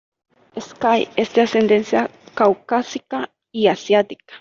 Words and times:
Skye 0.67 1.11
es 1.15 1.31
de 1.35 1.41
ascendencia 1.43 2.09
caucásica 2.33 3.31
y 3.51 3.67
asiática. 3.67 4.25